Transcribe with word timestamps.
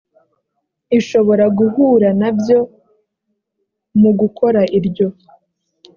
ishobora 0.99 1.45
guhura 1.57 2.09
na 2.21 2.29
byo 2.37 2.59
mu 4.01 4.11
gukora 4.19 4.61
iryo 4.77 5.07